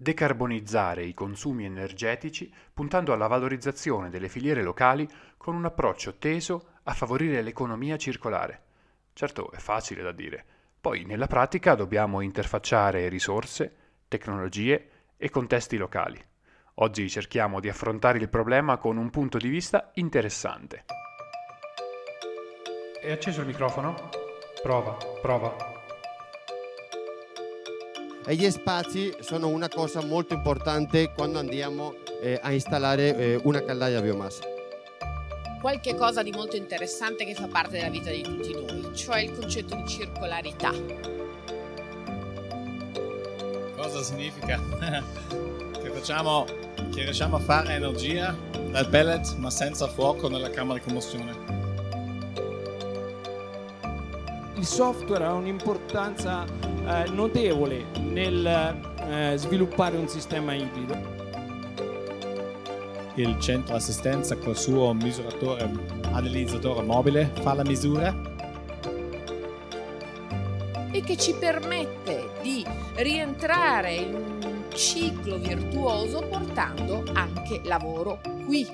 Decarbonizzare 0.00 1.02
i 1.02 1.12
consumi 1.12 1.64
energetici 1.64 2.48
puntando 2.72 3.12
alla 3.12 3.26
valorizzazione 3.26 4.10
delle 4.10 4.28
filiere 4.28 4.62
locali 4.62 5.08
con 5.36 5.56
un 5.56 5.64
approccio 5.64 6.18
teso 6.18 6.74
a 6.84 6.92
favorire 6.92 7.42
l'economia 7.42 7.96
circolare. 7.96 8.62
Certo, 9.12 9.50
è 9.50 9.56
facile 9.56 10.04
da 10.04 10.12
dire. 10.12 10.44
Poi 10.80 11.04
nella 11.04 11.26
pratica 11.26 11.74
dobbiamo 11.74 12.20
interfacciare 12.20 13.08
risorse, 13.08 13.74
tecnologie 14.06 14.90
e 15.16 15.30
contesti 15.30 15.76
locali. 15.76 16.24
Oggi 16.74 17.10
cerchiamo 17.10 17.58
di 17.58 17.68
affrontare 17.68 18.18
il 18.18 18.28
problema 18.28 18.76
con 18.76 18.98
un 18.98 19.10
punto 19.10 19.36
di 19.36 19.48
vista 19.48 19.90
interessante. 19.94 20.84
È 23.02 23.10
acceso 23.10 23.40
il 23.40 23.48
microfono? 23.48 24.10
Prova, 24.62 24.96
prova. 25.20 25.77
E 28.28 28.34
gli 28.34 28.50
spazi 28.50 29.16
sono 29.20 29.48
una 29.48 29.70
cosa 29.70 30.02
molto 30.02 30.34
importante 30.34 31.12
quando 31.14 31.38
andiamo 31.38 31.94
eh, 32.20 32.38
a 32.42 32.52
installare 32.52 33.16
eh, 33.16 33.40
una 33.44 33.62
caldaia 33.62 34.00
a 34.00 34.02
biomassa. 34.02 34.42
Qualche 35.62 35.94
cosa 35.94 36.22
di 36.22 36.30
molto 36.30 36.54
interessante 36.54 37.24
che 37.24 37.32
fa 37.32 37.46
parte 37.46 37.78
della 37.78 37.88
vita 37.88 38.10
di 38.10 38.20
tutti 38.20 38.52
noi, 38.52 38.94
cioè 38.94 39.20
il 39.20 39.32
concetto 39.32 39.74
di 39.76 39.88
circolarità. 39.88 40.72
Cosa 43.74 44.02
significa? 44.02 44.60
che, 45.82 45.88
facciamo, 45.88 46.44
che 46.92 47.04
riusciamo 47.04 47.36
a 47.36 47.40
fare 47.40 47.76
energia 47.76 48.36
dal 48.70 48.90
pellet 48.90 49.36
ma 49.36 49.48
senza 49.48 49.88
fuoco 49.88 50.28
nella 50.28 50.50
camera 50.50 50.78
di 50.78 50.84
combustione 50.84 51.57
il 54.58 54.66
software 54.66 55.24
ha 55.24 55.32
un'importanza 55.34 56.44
eh, 56.44 57.08
notevole 57.10 57.86
nel 58.00 58.44
eh, 58.44 59.34
sviluppare 59.36 59.96
un 59.96 60.08
sistema 60.08 60.52
ibrido. 60.54 61.16
Il 63.14 63.38
centro 63.40 63.76
assistenza 63.76 64.36
col 64.36 64.56
suo 64.56 64.92
misuratore 64.94 65.70
analizzatore 66.12 66.82
mobile 66.82 67.30
fa 67.40 67.54
la 67.54 67.64
misura 67.64 68.14
e 70.90 71.00
che 71.02 71.16
ci 71.16 71.34
permette 71.34 72.30
di 72.42 72.64
rientrare 72.96 73.94
in 73.94 74.14
un 74.14 74.64
ciclo 74.74 75.38
virtuoso 75.38 76.20
portando 76.28 77.04
anche 77.12 77.60
lavoro 77.64 78.20
qui 78.46 78.66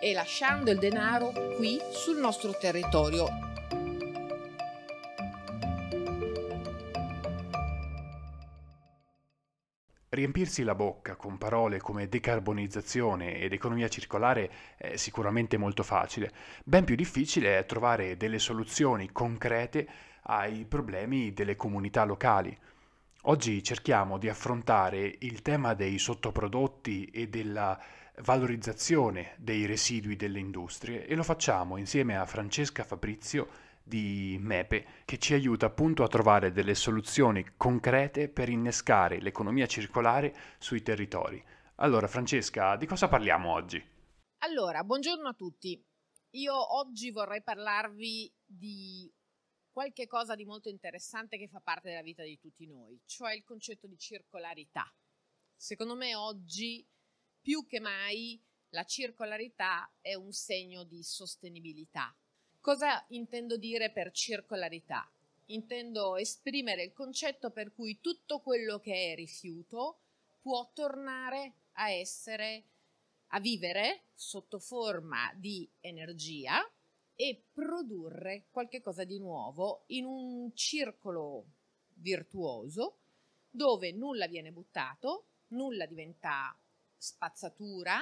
e 0.00 0.12
lasciando 0.12 0.70
il 0.70 0.78
denaro 0.78 1.32
qui 1.56 1.80
sul 1.90 2.18
nostro 2.18 2.54
territorio 2.58 3.43
Riempirsi 10.14 10.62
la 10.62 10.76
bocca 10.76 11.16
con 11.16 11.38
parole 11.38 11.80
come 11.80 12.08
decarbonizzazione 12.08 13.40
ed 13.40 13.52
economia 13.52 13.88
circolare 13.88 14.48
è 14.76 14.94
sicuramente 14.94 15.56
molto 15.56 15.82
facile, 15.82 16.30
ben 16.62 16.84
più 16.84 16.94
difficile 16.94 17.58
è 17.58 17.66
trovare 17.66 18.16
delle 18.16 18.38
soluzioni 18.38 19.10
concrete 19.10 19.88
ai 20.22 20.66
problemi 20.66 21.32
delle 21.32 21.56
comunità 21.56 22.04
locali. 22.04 22.56
Oggi 23.22 23.60
cerchiamo 23.64 24.16
di 24.16 24.28
affrontare 24.28 25.16
il 25.18 25.42
tema 25.42 25.74
dei 25.74 25.98
sottoprodotti 25.98 27.06
e 27.06 27.28
della 27.28 27.76
valorizzazione 28.22 29.32
dei 29.36 29.66
residui 29.66 30.14
delle 30.14 30.38
industrie 30.38 31.08
e 31.08 31.16
lo 31.16 31.24
facciamo 31.24 31.76
insieme 31.76 32.16
a 32.16 32.24
Francesca 32.24 32.84
Fabrizio 32.84 33.48
di 33.86 34.38
MEPE 34.40 35.02
che 35.04 35.18
ci 35.18 35.34
aiuta 35.34 35.66
appunto 35.66 36.02
a 36.02 36.08
trovare 36.08 36.52
delle 36.52 36.74
soluzioni 36.74 37.44
concrete 37.56 38.30
per 38.30 38.48
innescare 38.48 39.20
l'economia 39.20 39.66
circolare 39.66 40.34
sui 40.58 40.82
territori. 40.82 41.42
Allora 41.76 42.06
Francesca, 42.06 42.76
di 42.76 42.86
cosa 42.86 43.08
parliamo 43.08 43.52
oggi? 43.52 43.82
Allora, 44.38 44.82
buongiorno 44.82 45.28
a 45.28 45.34
tutti. 45.34 45.80
Io 46.30 46.76
oggi 46.76 47.10
vorrei 47.10 47.42
parlarvi 47.42 48.32
di 48.44 49.12
qualche 49.70 50.06
cosa 50.06 50.34
di 50.34 50.44
molto 50.44 50.70
interessante 50.70 51.36
che 51.36 51.48
fa 51.48 51.60
parte 51.60 51.90
della 51.90 52.02
vita 52.02 52.22
di 52.22 52.38
tutti 52.38 52.66
noi, 52.66 52.98
cioè 53.04 53.34
il 53.34 53.44
concetto 53.44 53.86
di 53.86 53.98
circolarità. 53.98 54.90
Secondo 55.54 55.94
me 55.94 56.14
oggi 56.14 56.86
più 57.40 57.66
che 57.66 57.80
mai 57.80 58.42
la 58.70 58.84
circolarità 58.84 59.92
è 60.00 60.14
un 60.14 60.32
segno 60.32 60.84
di 60.84 61.02
sostenibilità 61.02 62.16
Cosa 62.64 63.04
intendo 63.08 63.58
dire 63.58 63.90
per 63.90 64.10
circolarità? 64.10 65.06
Intendo 65.48 66.16
esprimere 66.16 66.82
il 66.82 66.94
concetto 66.94 67.50
per 67.50 67.74
cui 67.74 68.00
tutto 68.00 68.40
quello 68.40 68.80
che 68.80 69.12
è 69.12 69.14
rifiuto 69.14 69.98
può 70.40 70.70
tornare 70.72 71.56
a 71.72 71.90
essere, 71.90 72.64
a 73.32 73.40
vivere 73.40 74.04
sotto 74.14 74.58
forma 74.58 75.30
di 75.36 75.68
energia 75.80 76.66
e 77.14 77.48
produrre 77.52 78.46
qualcosa 78.50 79.04
di 79.04 79.18
nuovo 79.18 79.82
in 79.88 80.06
un 80.06 80.50
circolo 80.54 81.44
virtuoso 81.96 83.00
dove 83.50 83.92
nulla 83.92 84.26
viene 84.26 84.52
buttato, 84.52 85.26
nulla 85.48 85.84
diventa 85.84 86.58
spazzatura, 86.96 88.00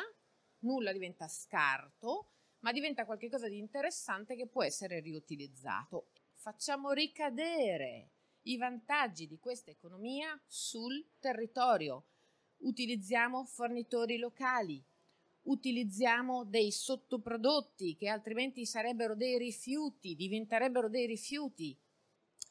nulla 0.61 0.93
diventa 0.93 1.27
scarto, 1.27 2.29
ma 2.63 2.73
diventa 2.73 3.05
qualcosa 3.05 3.49
di 3.49 3.59
interessante 3.59 4.37
che 4.37 4.47
può 4.47 4.63
essere 4.63 5.01
riutilizzato. 5.01 6.09
Facciamo 6.35 6.93
ricadere 6.93 8.11
i 8.43 8.57
vantaggi 8.57 9.27
di 9.27 9.39
questa 9.39 9.71
economia 9.71 10.41
sul 10.47 11.05
territorio. 11.19 12.05
Utilizziamo 12.59 13.45
fornitori 13.45 14.19
locali, 14.19 14.83
utilizziamo 15.43 16.45
dei 16.45 16.71
sottoprodotti 16.71 17.97
che 17.97 18.09
altrimenti 18.09 18.65
sarebbero 18.65 19.17
dei 19.17 19.39
rifiuti, 19.39 20.15
diventerebbero 20.15 20.89
dei 20.89 21.07
rifiuti. 21.07 21.77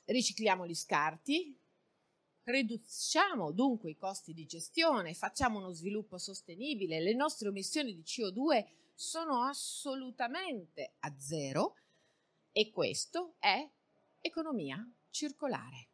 Ricicliamo 0.06 0.68
gli 0.68 0.76
scarti, 0.76 1.58
riduciamo 2.44 3.52
dunque 3.52 3.92
i 3.92 3.98
costi 3.98 4.34
di 4.34 4.46
gestione, 4.46 5.14
facciamo 5.14 5.60
uno 5.60 5.72
sviluppo 5.72 6.18
sostenibile, 6.18 7.00
le 7.00 7.14
nostre 7.14 7.48
emissioni 7.48 7.94
di 7.94 8.02
CO2 8.02 8.66
sono 9.02 9.42
assolutamente 9.42 10.94
a 11.00 11.12
zero 11.18 11.74
e 12.52 12.70
questo 12.70 13.34
è 13.40 13.68
economia 14.22 14.78
circolare. 15.10 15.88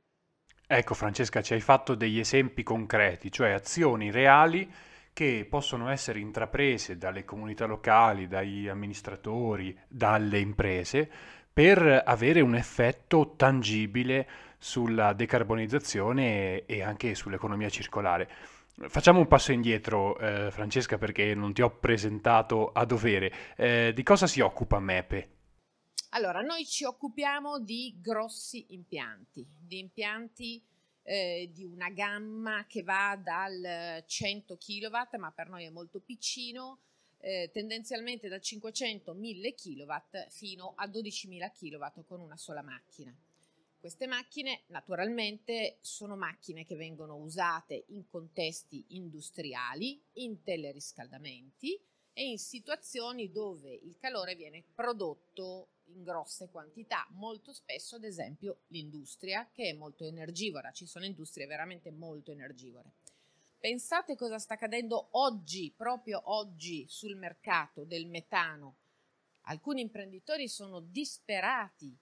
Ecco 0.68 0.94
Francesca, 0.94 1.42
ci 1.42 1.54
hai 1.54 1.62
fatto 1.62 1.96
degli 1.96 2.20
esempi 2.20 2.64
concreti, 2.64 3.32
cioè 3.32 3.52
azioni 3.52 4.12
reali 4.12 4.70
che 5.14 5.48
possono 5.50 5.90
essere 5.90 6.20
intraprese 6.20 6.98
dalle 6.98 7.24
comunità 7.24 7.66
locali, 7.66 8.28
dagli 8.28 8.68
amministratori, 8.68 9.76
dalle 9.88 10.40
imprese, 10.40 11.10
per 11.54 12.04
avere 12.06 12.42
un 12.42 12.56
effetto 12.56 13.36
tangibile 13.38 14.28
sulla 14.58 15.14
decarbonizzazione 15.14 16.66
e 16.66 16.84
anche 16.84 17.16
sull'economia 17.16 17.70
circolare. 17.70 18.30
Facciamo 18.80 19.20
un 19.20 19.28
passo 19.28 19.52
indietro, 19.52 20.20
eh, 20.20 20.52
Francesca, 20.52 21.00
perché 21.00 21.34
non 21.34 21.52
ti 21.52 21.64
ho 21.64 21.80
presentato 21.80 22.72
a 22.72 22.86
dovere. 22.86 23.56
Eh, 23.56 23.92
di 23.92 24.04
cosa 24.04 24.28
si 24.28 24.40
occupa 24.40 24.80
MEPE? 24.80 25.30
Allora, 26.10 26.42
noi 26.42 26.64
ci 26.64 26.84
occupiamo 26.84 27.60
di 27.60 27.98
grossi 28.00 28.68
impianti, 28.70 29.46
di 29.60 29.80
impianti 29.80 30.62
eh, 31.02 31.50
di 31.52 31.66
una 31.66 31.90
gamma 31.90 32.66
che 32.68 32.84
va 32.84 33.20
dal 33.20 34.04
100 34.06 34.58
kW, 34.58 35.18
ma 35.18 35.32
per 35.32 35.50
noi 35.50 35.66
è 35.66 35.70
molto 35.70 36.00
piccino, 36.00 36.78
eh, 37.20 37.50
tendenzialmente 37.52 38.28
da 38.28 38.40
500 38.40 39.14
1000 39.14 39.54
kW 39.56 39.94
fino 40.30 40.74
a 40.76 40.86
12.000 40.86 41.52
kW 41.52 42.04
con 42.06 42.20
una 42.20 42.38
sola 42.38 42.62
macchina. 42.62 43.12
Queste 43.80 44.08
macchine 44.08 44.64
naturalmente 44.68 45.78
sono 45.82 46.16
macchine 46.16 46.66
che 46.66 46.76
vengono 46.76 47.16
usate 47.16 47.86
in 47.90 48.08
contesti 48.10 48.84
industriali, 48.90 50.02
in 50.14 50.42
teleriscaldamenti 50.42 51.80
e 52.12 52.28
in 52.28 52.40
situazioni 52.40 53.32
dove 53.32 53.72
il 53.72 53.96
calore 54.00 54.36
viene 54.36 54.64
prodotto 54.74 55.68
in 55.90 56.04
grosse 56.04 56.50
quantità, 56.50 57.08
molto 57.12 57.54
spesso 57.54 57.96
ad 57.96 58.04
esempio 58.04 58.62
l'industria 58.68 59.48
che 59.54 59.70
è 59.70 59.74
molto 59.74 60.04
energivora, 60.06 60.72
ci 60.72 60.88
sono 60.88 61.06
industrie 61.06 61.46
veramente 61.46 61.92
molto 61.92 62.32
energivore. 62.32 62.92
Pensate 63.60 64.16
cosa 64.16 64.40
sta 64.40 64.56
accadendo 64.56 65.10
oggi, 65.12 65.72
proprio 65.76 66.22
oggi 66.26 66.86
sul 66.90 67.16
mercato 67.16 67.84
del 67.86 68.08
metano. 68.08 68.76
Alcuni 69.44 69.82
imprenditori 69.82 70.50
sono 70.50 70.80
disperati 70.80 71.96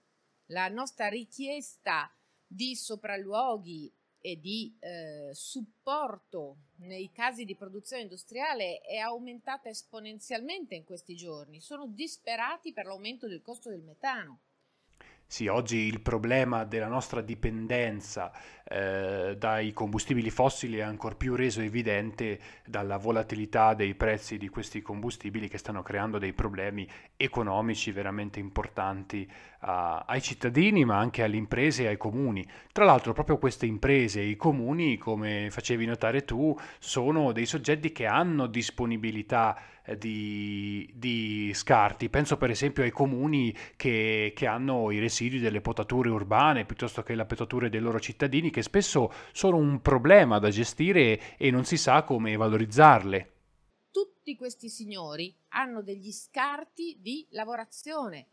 la 0.46 0.68
nostra 0.68 1.08
richiesta 1.08 2.10
di 2.46 2.76
sopralluoghi 2.76 3.92
e 4.20 4.40
di 4.40 4.76
eh, 4.80 5.30
supporto 5.32 6.56
nei 6.78 7.12
casi 7.12 7.44
di 7.44 7.54
produzione 7.54 8.02
industriale 8.02 8.80
è 8.80 8.96
aumentata 8.96 9.68
esponenzialmente 9.68 10.74
in 10.74 10.84
questi 10.84 11.14
giorni. 11.14 11.60
Sono 11.60 11.86
disperati 11.86 12.72
per 12.72 12.86
l'aumento 12.86 13.28
del 13.28 13.42
costo 13.42 13.70
del 13.70 13.82
metano. 13.82 14.40
Sì, 15.28 15.48
oggi 15.48 15.78
il 15.78 16.00
problema 16.00 16.62
della 16.64 16.86
nostra 16.86 17.20
dipendenza 17.20 18.30
eh, 18.62 19.34
dai 19.36 19.72
combustibili 19.72 20.30
fossili 20.30 20.78
è 20.78 20.82
ancora 20.82 21.16
più 21.16 21.34
reso 21.34 21.60
evidente 21.60 22.38
dalla 22.64 22.96
volatilità 22.96 23.74
dei 23.74 23.96
prezzi 23.96 24.38
di 24.38 24.48
questi 24.48 24.82
combustibili 24.82 25.48
che 25.48 25.58
stanno 25.58 25.82
creando 25.82 26.18
dei 26.18 26.32
problemi 26.32 26.88
economici 27.16 27.90
veramente 27.90 28.38
importanti 28.38 29.28
a, 29.60 30.04
ai 30.06 30.22
cittadini, 30.22 30.84
ma 30.84 30.96
anche 30.98 31.24
alle 31.24 31.36
imprese 31.36 31.82
e 31.82 31.86
ai 31.88 31.96
comuni. 31.96 32.46
Tra 32.70 32.84
l'altro 32.84 33.12
proprio 33.12 33.38
queste 33.38 33.66
imprese 33.66 34.20
e 34.20 34.28
i 34.28 34.36
comuni, 34.36 34.96
come 34.96 35.48
facevi 35.50 35.86
notare 35.86 36.24
tu, 36.24 36.56
sono 36.78 37.32
dei 37.32 37.46
soggetti 37.46 37.90
che 37.90 38.06
hanno 38.06 38.46
disponibilità 38.46 39.58
di, 39.94 40.90
di, 40.94 41.52
scarti. 41.54 42.08
Penso 42.08 42.36
per 42.36 42.50
esempio 42.50 42.82
ai 42.82 42.90
comuni 42.90 43.54
che, 43.76 44.32
che, 44.34 44.46
hanno 44.46 44.90
i 44.90 44.98
residui 44.98 45.38
delle 45.38 45.60
potature 45.60 46.08
urbane 46.08 46.64
piuttosto 46.64 47.02
che 47.02 47.14
le 47.14 47.24
potature 47.24 47.68
dei 47.68 47.80
loro 47.80 48.00
cittadini, 48.00 48.50
che 48.50 48.62
spesso 48.62 49.12
sono 49.32 49.56
un 49.56 49.80
problema 49.80 50.38
da 50.38 50.50
gestire 50.50 51.36
e 51.36 51.50
non 51.50 51.64
si 51.64 51.76
sa 51.76 52.02
come 52.02 52.36
valorizzarle. 52.36 53.32
Tutti 53.90 54.36
questi 54.36 54.68
signori 54.68 55.34
hanno 55.50 55.82
degli 55.82 56.10
scarti 56.10 56.98
di 57.00 57.26
lavorazione 57.30 58.28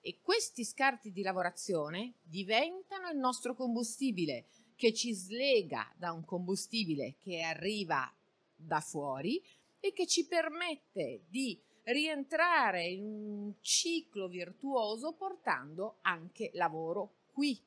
e 0.00 0.18
questi 0.20 0.64
scarti 0.64 1.12
di 1.12 1.22
lavorazione 1.22 2.14
diventano 2.22 3.08
il 3.10 3.18
nostro 3.18 3.54
combustibile 3.54 4.46
che 4.74 4.92
ci 4.92 5.12
slega 5.12 5.92
da 5.96 6.12
un 6.12 6.24
combustibile 6.24 7.16
che 7.18 7.42
arriva 7.42 8.10
da 8.54 8.80
fuori 8.80 9.42
e 9.80 9.92
che 9.92 10.06
ci 10.06 10.26
permette 10.26 11.24
di 11.28 11.60
rientrare 11.84 12.86
in 12.86 13.04
un 13.04 13.54
ciclo 13.60 14.28
virtuoso 14.28 15.14
portando 15.14 15.98
anche 16.02 16.50
lavoro 16.54 17.26
qui 17.32 17.58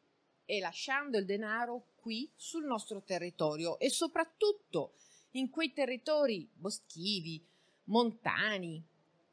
e 0.46 0.60
lasciando 0.60 1.18
il 1.18 1.26
denaro 1.26 1.94
qui 1.96 2.30
sul 2.36 2.66
nostro 2.66 3.02
territorio 3.04 3.80
e 3.80 3.90
soprattutto 3.90 4.94
in 5.32 5.50
quei 5.50 5.72
territori 5.72 6.50
boschivi, 6.54 7.44
montani, 7.86 8.84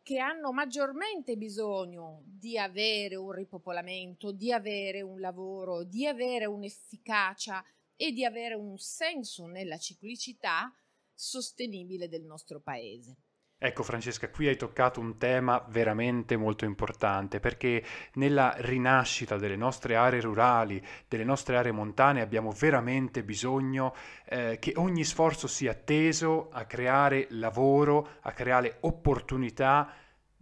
che 0.02 0.18
hanno 0.18 0.52
maggiormente 0.52 1.36
bisogno 1.36 2.22
di 2.24 2.56
avere 2.56 3.14
un 3.14 3.32
ripopolamento, 3.32 4.32
di 4.32 4.52
avere 4.52 5.02
un 5.02 5.20
lavoro, 5.20 5.82
di 5.82 6.06
avere 6.06 6.46
un'efficacia 6.46 7.62
e 7.94 8.12
di 8.12 8.24
avere 8.24 8.54
un 8.54 8.78
senso 8.78 9.46
nella 9.46 9.76
ciclicità 9.76 10.72
sostenibile 11.18 12.08
del 12.08 12.22
nostro 12.22 12.60
paese. 12.60 13.16
Ecco 13.60 13.82
Francesca, 13.82 14.30
qui 14.30 14.46
hai 14.46 14.56
toccato 14.56 15.00
un 15.00 15.18
tema 15.18 15.66
veramente 15.70 16.36
molto 16.36 16.64
importante 16.64 17.40
perché 17.40 17.84
nella 18.14 18.54
rinascita 18.58 19.36
delle 19.36 19.56
nostre 19.56 19.96
aree 19.96 20.20
rurali, 20.20 20.80
delle 21.08 21.24
nostre 21.24 21.56
aree 21.56 21.72
montane 21.72 22.20
abbiamo 22.20 22.52
veramente 22.52 23.24
bisogno 23.24 23.96
eh, 24.26 24.58
che 24.60 24.74
ogni 24.76 25.02
sforzo 25.02 25.48
sia 25.48 25.74
teso 25.74 26.50
a 26.50 26.66
creare 26.66 27.26
lavoro, 27.30 28.18
a 28.20 28.30
creare 28.30 28.76
opportunità 28.82 29.92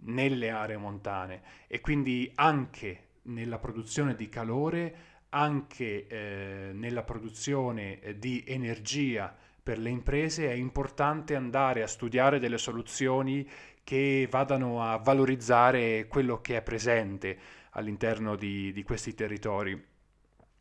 nelle 0.01 0.51
aree 0.51 0.77
montane 0.77 1.43
e 1.69 1.81
quindi 1.81 2.31
anche 2.35 3.21
nella 3.23 3.59
produzione 3.59 4.15
di 4.15 4.29
calore, 4.29 4.97
anche 5.31 6.07
eh, 6.07 6.71
nella 6.75 7.03
produzione 7.03 7.99
eh, 8.01 8.19
di 8.19 8.45
energia 8.47 9.35
per 9.67 9.79
le 9.79 9.91
imprese 9.91 10.49
è 10.49 10.53
importante 10.53 11.35
andare 11.35 11.83
a 11.83 11.89
studiare 11.89 12.39
delle 12.39 12.57
soluzioni 12.57 13.45
che 13.83 14.29
vadano 14.31 14.81
a 14.81 14.97
valorizzare 14.99 16.07
quello 16.07 16.41
che 16.41 16.59
è 16.59 16.63
presente 16.63 17.37
all'interno 17.71 18.37
di, 18.37 18.73
di 18.73 18.85
questi 18.85 19.13
territori. 19.13 19.85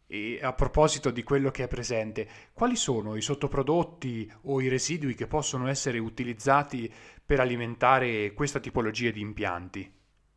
E 0.07 0.39
a 0.41 0.53
proposito 0.53 1.11
di 1.11 1.21
quello 1.21 1.51
che 1.51 1.65
è 1.65 1.67
presente, 1.67 2.27
quali 2.51 2.75
sono 2.75 3.15
i 3.15 3.21
sottoprodotti 3.21 4.31
o 4.45 4.59
i 4.59 4.69
residui 4.69 5.13
che 5.13 5.27
possono 5.27 5.67
essere 5.67 5.99
utilizzati 5.99 6.91
per 7.23 7.39
alimentare 7.39 8.33
questa 8.33 8.59
tipologia 8.59 9.11
di 9.11 9.19
impianti? 9.19 9.93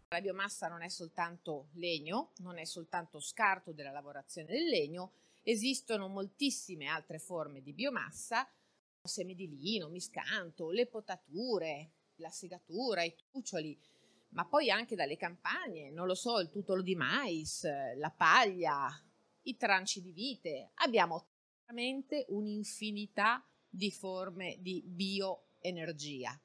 La 0.08 0.20
biomassa 0.20 0.68
non 0.68 0.82
è 0.82 0.90
soltanto 0.90 1.68
legno, 1.76 2.32
non 2.40 2.58
è 2.58 2.66
soltanto 2.66 3.18
scarto 3.18 3.72
della 3.72 3.92
lavorazione 3.92 4.48
del 4.48 4.66
legno, 4.66 5.12
esistono 5.42 6.08
moltissime 6.08 6.84
altre 6.84 7.18
forme 7.18 7.62
di 7.62 7.72
biomassa 7.72 8.46
semi 9.08 9.34
di 9.34 9.48
lino, 9.48 9.88
miscanto, 9.88 10.70
le 10.70 10.86
potature, 10.86 11.90
la 12.16 12.30
segatura, 12.30 13.02
i 13.02 13.14
trucioli, 13.14 13.76
ma 14.30 14.44
poi 14.46 14.70
anche 14.70 14.94
dalle 14.94 15.16
campagne, 15.16 15.90
non 15.90 16.06
lo 16.06 16.14
so, 16.14 16.38
il 16.38 16.50
tutolo 16.50 16.82
di 16.82 16.94
mais, 16.94 17.64
la 17.96 18.10
paglia, 18.10 18.88
i 19.42 19.56
tranci 19.56 20.00
di 20.00 20.12
vite. 20.12 20.70
Abbiamo 20.74 21.26
veramente 21.66 22.26
un'infinità 22.28 23.44
di 23.68 23.90
forme 23.90 24.56
di 24.60 24.82
bioenergia 24.86 26.38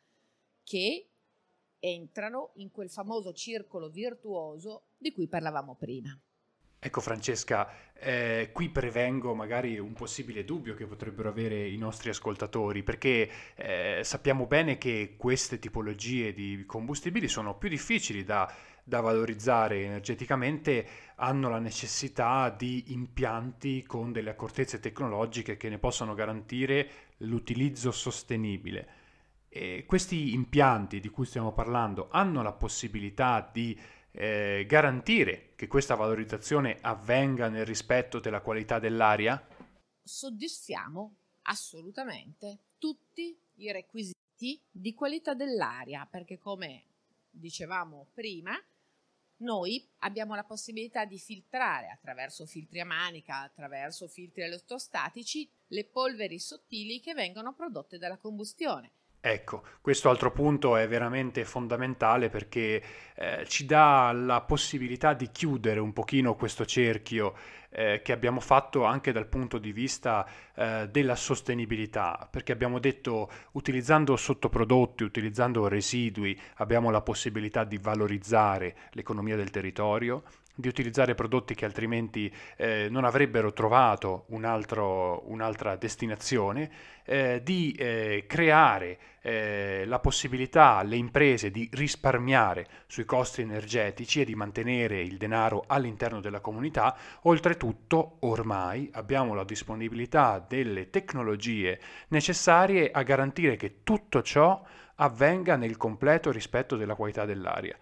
che 0.64 1.10
entrano 1.80 2.52
in 2.56 2.72
quel 2.72 2.90
famoso 2.90 3.34
circolo 3.34 3.90
virtuoso 3.90 4.88
di 4.98 5.12
cui 5.12 5.28
parlavamo 5.28 5.76
prima. 5.76 6.18
Ecco 6.86 7.00
Francesca, 7.00 7.70
eh, 7.94 8.50
qui 8.52 8.68
prevengo 8.68 9.34
magari 9.34 9.80
un 9.80 9.94
possibile 9.94 10.44
dubbio 10.44 10.74
che 10.74 10.86
potrebbero 10.86 11.30
avere 11.30 11.66
i 11.66 11.78
nostri 11.78 12.10
ascoltatori, 12.10 12.84
perché 12.84 13.30
eh, 13.56 14.02
sappiamo 14.04 14.48
bene 14.48 14.78
che 14.78 15.14
queste 15.16 15.60
tipologie 15.60 16.34
di 16.34 16.66
combustibili 16.68 17.30
sono 17.30 17.56
più 17.56 17.70
difficili 17.70 18.26
da, 18.26 18.54
da 18.84 19.00
valorizzare 19.00 19.82
energeticamente, 19.82 20.86
hanno 21.16 21.48
la 21.48 21.60
necessità 21.60 22.50
di 22.50 22.92
impianti 22.92 23.84
con 23.84 24.12
delle 24.12 24.32
accortezze 24.32 24.82
tecnologiche 24.82 25.56
che 25.56 25.70
ne 25.70 25.80
possano 25.80 26.14
garantire 26.14 26.90
l'utilizzo 27.20 27.92
sostenibile. 27.94 28.88
E 29.48 29.86
questi 29.88 30.34
impianti 30.34 31.00
di 31.00 31.08
cui 31.08 31.26
stiamo 31.26 31.54
parlando 31.54 32.10
hanno 32.12 32.42
la 32.42 32.52
possibilità 32.52 33.50
di 33.54 33.80
eh, 34.16 34.66
garantire 34.68 35.54
che 35.56 35.68
questa 35.68 35.96
valorizzazione 35.96 36.78
avvenga 36.82 37.50
nel 37.50 37.66
rispetto 37.66 38.20
della 38.20 38.42
qualità 38.42 38.80
dell'aria? 38.80 39.44
Soddisfiamo 40.04 41.16
assolutamente 41.44 42.60
tutti 42.78 43.36
i 43.56 43.72
requisiti 43.72 44.62
di 44.70 44.94
qualità 44.94 45.34
dell'aria 45.34 46.08
perché 46.10 46.38
come 46.38 46.84
dicevamo 47.30 48.08
prima 48.14 48.54
noi 49.38 49.84
abbiamo 50.00 50.36
la 50.36 50.44
possibilità 50.44 51.06
di 51.06 51.18
filtrare 51.18 51.90
attraverso 51.90 52.46
filtri 52.46 52.80
a 52.80 52.86
manica, 52.86 53.42
attraverso 53.42 54.08
filtri 54.08 54.44
elettrostatici, 54.44 55.50
le 55.68 55.84
polveri 55.86 56.40
sottili 56.40 57.00
che 57.02 57.14
vengono 57.14 57.54
prodotte 57.54 57.98
dalla 57.98 58.18
combustione 58.18 58.92
Ecco, 59.26 59.64
questo 59.80 60.10
altro 60.10 60.34
punto 60.34 60.76
è 60.76 60.86
veramente 60.86 61.46
fondamentale 61.46 62.28
perché 62.28 62.84
eh, 63.16 63.46
ci 63.48 63.66
dà 63.66 64.12
la 64.12 64.42
possibilità 64.42 65.14
di 65.14 65.30
chiudere 65.32 65.80
un 65.80 65.94
pochino 65.94 66.36
questo 66.36 66.66
cerchio 66.66 67.34
eh, 67.70 68.02
che 68.04 68.12
abbiamo 68.12 68.42
fatto 68.42 68.84
anche 68.84 69.14
dal 69.14 69.28
punto 69.28 69.60
di 69.60 69.72
vista 69.72 70.28
eh, 70.56 70.90
della 70.92 71.16
sostenibilità, 71.16 72.28
perché 72.30 72.52
abbiamo 72.52 72.80
detto 72.80 73.32
utilizzando 73.54 74.18
sottoprodotti, 74.18 75.04
utilizzando 75.04 75.70
residui, 75.70 76.38
abbiamo 76.56 76.92
la 76.92 77.00
possibilità 77.00 77.64
di 77.64 77.78
valorizzare 77.78 78.76
l'economia 78.92 79.38
del 79.38 79.52
territorio, 79.52 80.24
di 80.56 80.68
utilizzare 80.68 81.16
prodotti 81.16 81.56
che 81.56 81.66
altrimenti 81.66 82.32
eh, 82.58 82.88
non 82.90 83.06
avrebbero 83.06 83.54
trovato 83.54 84.26
un 84.30 84.46
altro, 84.46 85.24
un'altra 85.32 85.76
destinazione, 85.76 86.70
eh, 87.06 87.42
di 87.44 87.72
eh, 87.72 88.26
creare 88.28 88.98
eh, 89.22 89.84
la 89.86 90.00
possibilità 90.00 90.76
alle 90.76 90.96
imprese 90.96 91.50
di 91.50 91.68
risparmiare 91.74 92.68
sui 92.88 93.04
costi 93.04 93.42
energetici 93.42 94.22
e 94.22 94.26
di 94.26 94.36
mantenere 94.36 95.02
il 95.02 95.18
denaro 95.18 95.64
all'interno 95.66 96.20
della 96.20 96.40
comunità, 96.40 96.96
oltretutto 97.24 98.18
ormai 98.20 98.90
abbiamo 98.94 99.34
la 99.34 99.44
disponibilità 99.44 100.44
delle 100.46 100.90
tecnologie 100.90 101.80
necessarie 102.10 102.92
a 102.92 103.02
garantire 103.02 103.56
che 103.56 103.78
tutto 103.84 104.22
ciò 104.22 104.62
avvenga 104.96 105.56
nel 105.56 105.78
completo 105.78 106.32
rispetto 106.32 106.76
della 106.76 106.96
qualità 106.96 107.26
dell'aria. 107.26 107.76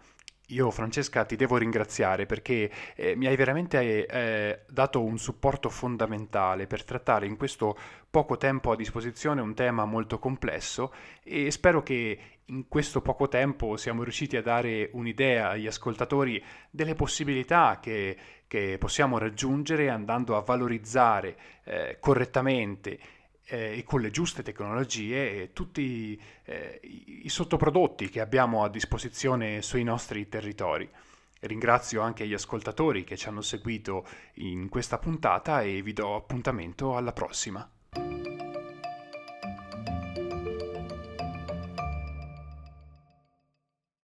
Io 0.51 0.69
Francesca 0.69 1.23
ti 1.23 1.35
devo 1.35 1.57
ringraziare 1.57 2.25
perché 2.25 2.69
eh, 2.95 3.15
mi 3.15 3.25
hai 3.25 3.35
veramente 3.35 4.05
eh, 4.05 4.59
dato 4.67 5.01
un 5.01 5.17
supporto 5.17 5.69
fondamentale 5.69 6.67
per 6.67 6.83
trattare 6.83 7.25
in 7.25 7.37
questo 7.37 7.77
poco 8.09 8.35
tempo 8.35 8.71
a 8.71 8.75
disposizione 8.75 9.39
un 9.39 9.53
tema 9.53 9.85
molto 9.85 10.19
complesso 10.19 10.93
e 11.23 11.49
spero 11.51 11.81
che 11.83 12.19
in 12.45 12.67
questo 12.67 13.01
poco 13.01 13.29
tempo 13.29 13.77
siamo 13.77 14.03
riusciti 14.03 14.35
a 14.35 14.41
dare 14.41 14.89
un'idea 14.91 15.51
agli 15.51 15.67
ascoltatori 15.67 16.43
delle 16.69 16.95
possibilità 16.95 17.79
che, 17.81 18.17
che 18.45 18.75
possiamo 18.77 19.17
raggiungere 19.17 19.89
andando 19.89 20.35
a 20.35 20.41
valorizzare 20.41 21.37
eh, 21.63 21.97
correttamente 22.01 22.99
eh, 23.51 23.77
e 23.77 23.83
con 23.83 23.99
le 23.99 24.11
giuste 24.11 24.43
tecnologie 24.43 25.51
tutti 25.51 26.19
eh, 26.45 26.79
i 26.81 27.27
sottoprodotti 27.27 28.09
che 28.09 28.21
abbiamo 28.21 28.63
a 28.63 28.69
disposizione 28.69 29.61
sui 29.61 29.83
nostri 29.83 30.29
territori. 30.29 30.89
Ringrazio 31.41 32.01
anche 32.01 32.25
gli 32.25 32.33
ascoltatori 32.33 33.03
che 33.03 33.17
ci 33.17 33.27
hanno 33.27 33.41
seguito 33.41 34.05
in 34.35 34.69
questa 34.69 34.97
puntata 34.99 35.61
e 35.63 35.81
vi 35.81 35.91
do 35.91 36.15
appuntamento 36.15 36.95
alla 36.95 37.11
prossima. 37.11 37.69